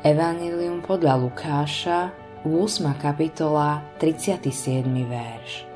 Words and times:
Evangelium 0.00 0.80
podľa 0.80 1.28
Lukáša, 1.28 2.08
8. 2.48 2.56
kapitola, 2.96 3.84
37. 4.00 4.88
verš. 5.04 5.68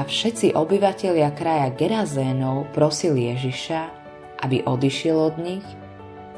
A 0.00 0.08
všetci 0.08 0.56
obyvatelia 0.56 1.28
kraja 1.36 1.68
Gerazénov 1.76 2.72
prosili 2.72 3.28
Ježiša, 3.28 3.80
aby 4.48 4.64
odišiel 4.64 5.20
od 5.20 5.36
nich, 5.36 5.66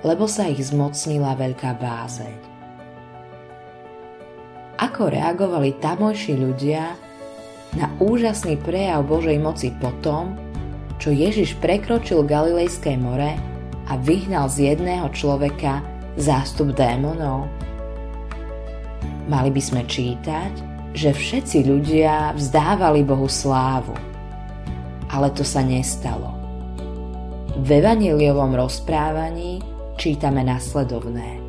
lebo 0.03 0.27
sa 0.27 0.51
ich 0.51 0.59
zmocnila 0.59 1.39
veľká 1.39 1.79
bázeň. 1.79 2.39
Ako 4.83 5.07
reagovali 5.07 5.79
tamojší 5.79 6.35
ľudia 6.35 6.99
na 7.79 7.95
úžasný 8.03 8.59
prejav 8.59 9.07
Božej 9.07 9.39
moci 9.39 9.71
potom, 9.71 10.35
čo 10.99 11.15
Ježiš 11.15 11.63
prekročil 11.63 12.27
Galilejské 12.27 12.99
more 12.99 13.39
a 13.87 13.95
vyhnal 14.03 14.51
z 14.51 14.75
jedného 14.75 15.07
človeka 15.15 15.95
zástup 16.17 16.73
démonov? 16.73 17.49
Mali 19.27 19.51
by 19.51 19.63
sme 19.63 19.83
čítať, 19.85 20.53
že 20.97 21.13
všetci 21.13 21.69
ľudia 21.69 22.33
vzdávali 22.33 23.05
Bohu 23.05 23.29
slávu. 23.29 23.93
Ale 25.13 25.29
to 25.37 25.45
sa 25.45 25.61
nestalo. 25.61 26.33
V 27.57 27.69
evaniliovom 27.69 28.57
rozprávaní 28.57 29.61
čítame 29.97 30.45
nasledovné. 30.45 31.41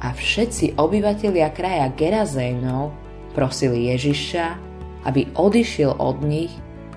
A 0.00 0.16
všetci 0.16 0.80
obyvatelia 0.80 1.52
kraja 1.52 1.92
Gerazénov 1.92 2.96
prosili 3.36 3.92
Ježiša, 3.92 4.56
aby 5.04 5.28
odišiel 5.36 5.96
od 6.00 6.24
nich, 6.24 6.52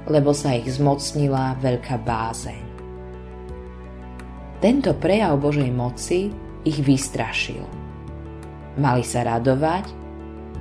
lebo 0.08 0.32
sa 0.36 0.56
ich 0.56 0.68
zmocnila 0.68 1.60
veľká 1.60 2.00
bázeň. 2.04 2.64
Tento 4.64 4.96
prejav 4.96 5.36
Božej 5.44 5.72
moci 5.72 6.32
ich 6.64 6.80
vystrašil. 6.80 7.64
Mali 8.80 9.04
sa 9.06 9.28
radovať, 9.28 9.86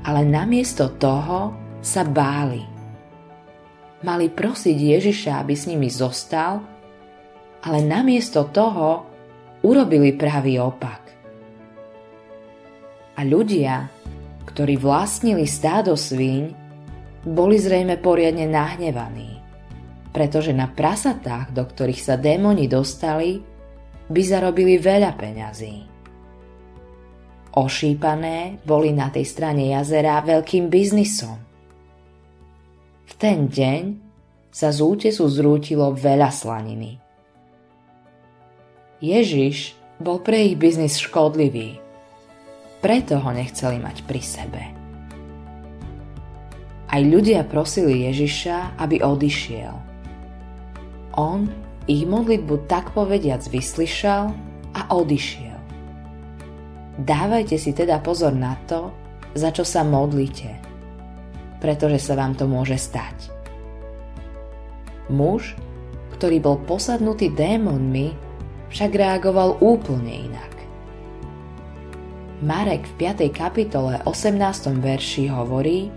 ale 0.04 0.26
namiesto 0.26 0.90
toho 0.98 1.54
sa 1.80 2.02
báli. 2.04 2.62
Mali 4.02 4.26
prosiť 4.28 4.76
Ježiša, 4.76 5.40
aby 5.40 5.54
s 5.54 5.64
nimi 5.70 5.86
zostal, 5.86 6.60
ale 7.62 7.78
namiesto 7.86 8.50
toho 8.50 9.06
urobili 9.62 10.10
pravý 10.18 10.58
opak. 10.58 11.02
A 13.14 13.20
ľudia, 13.22 13.86
ktorí 14.50 14.74
vlastnili 14.74 15.46
stádo 15.46 15.94
svíň, 15.94 16.50
boli 17.22 17.54
zrejme 17.54 18.02
poriadne 18.02 18.50
nahnevaní, 18.50 19.38
pretože 20.10 20.50
na 20.50 20.66
prasatách, 20.66 21.54
do 21.54 21.62
ktorých 21.62 22.02
sa 22.02 22.18
démoni 22.18 22.66
dostali, 22.66 23.38
by 24.10 24.22
zarobili 24.26 24.82
veľa 24.82 25.14
peňazí. 25.14 25.91
Ošípané 27.52 28.64
boli 28.64 28.96
na 28.96 29.12
tej 29.12 29.28
strane 29.28 29.68
jazera 29.76 30.24
veľkým 30.24 30.72
biznisom. 30.72 31.36
V 33.04 33.12
ten 33.20 33.52
deň 33.52 33.82
sa 34.48 34.72
z 34.72 34.78
útesu 34.80 35.28
zrútilo 35.28 35.92
veľa 35.92 36.32
slaniny. 36.32 36.96
Ježiš 39.04 39.76
bol 40.00 40.24
pre 40.24 40.48
ich 40.48 40.56
biznis 40.56 40.96
škodlivý, 40.96 41.76
preto 42.80 43.20
ho 43.20 43.30
nechceli 43.36 43.76
mať 43.76 43.96
pri 44.08 44.22
sebe. 44.24 44.62
Aj 46.92 47.00
ľudia 47.00 47.44
prosili 47.48 48.08
Ježiša, 48.08 48.80
aby 48.80 49.00
odišiel. 49.00 49.72
On 51.20 51.48
ich 51.84 52.04
modlitbu 52.08 52.64
tak 52.64 52.92
povediac 52.96 53.44
vyslyšal 53.48 54.32
a 54.72 54.80
odišiel. 54.92 55.51
Dávajte 56.92 57.56
si 57.56 57.72
teda 57.72 58.04
pozor 58.04 58.36
na 58.36 58.52
to, 58.68 58.92
za 59.32 59.48
čo 59.48 59.64
sa 59.64 59.80
modlíte, 59.80 60.60
pretože 61.56 62.04
sa 62.04 62.20
vám 62.20 62.36
to 62.36 62.44
môže 62.44 62.76
stať. 62.76 63.32
Muž, 65.08 65.56
ktorý 66.16 66.36
bol 66.44 66.60
posadnutý 66.68 67.32
démonmi, 67.32 68.12
však 68.68 68.92
reagoval 68.92 69.56
úplne 69.64 70.32
inak. 70.32 70.52
Marek 72.42 72.84
v 72.98 73.14
5. 73.14 73.30
kapitole 73.32 74.02
18. 74.04 74.36
verši 74.82 75.32
hovorí, 75.32 75.88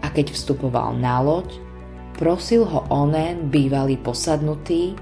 a 0.00 0.06
keď 0.08 0.30
vstupoval 0.30 0.94
na 0.96 1.18
loď, 1.18 1.58
prosil 2.14 2.64
ho 2.64 2.86
onen 2.88 3.50
bývalý 3.50 3.98
posadnutý, 3.98 4.94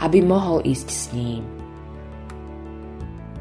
aby 0.00 0.18
mohol 0.24 0.64
ísť 0.64 0.88
s 0.88 1.04
ním. 1.12 1.57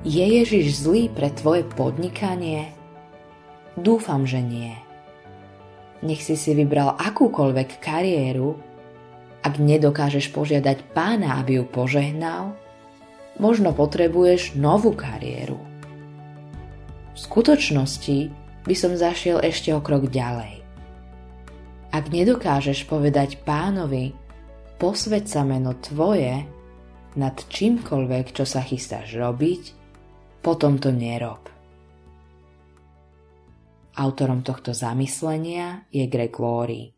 Je 0.07 0.23
Ježiš 0.23 0.87
zlý 0.87 1.11
pre 1.11 1.27
tvoje 1.27 1.67
podnikanie? 1.67 2.71
Dúfam, 3.75 4.23
že 4.23 4.39
nie. 4.39 4.71
Nech 5.99 6.23
si 6.23 6.39
si 6.39 6.55
vybral 6.55 6.95
akúkoľvek 6.95 7.83
kariéru, 7.83 8.55
ak 9.43 9.59
nedokážeš 9.59 10.31
požiadať 10.31 10.95
pána, 10.95 11.43
aby 11.43 11.59
ju 11.59 11.67
požehnal, 11.67 12.55
možno 13.35 13.75
potrebuješ 13.75 14.55
novú 14.55 14.95
kariéru. 14.95 15.59
V 17.11 17.17
skutočnosti 17.19 18.31
by 18.63 18.75
som 18.79 18.95
zašiel 18.95 19.43
ešte 19.43 19.75
o 19.75 19.83
krok 19.83 20.07
ďalej. 20.07 20.63
Ak 21.91 22.15
nedokážeš 22.15 22.87
povedať 22.87 23.43
pánovi, 23.43 24.15
posveď 24.79 25.27
sa 25.27 25.43
meno 25.43 25.75
tvoje 25.75 26.47
nad 27.19 27.35
čímkoľvek, 27.35 28.31
čo 28.31 28.47
sa 28.47 28.63
chystáš 28.63 29.11
robiť, 29.11 29.76
potom 30.41 30.81
to 30.81 30.89
nerob. 30.89 31.45
Autorom 33.97 34.45
tohto 34.45 34.73
zamyslenia 34.73 35.89
je 35.89 36.05
Greg 36.05 36.33
Laurie. 36.37 36.96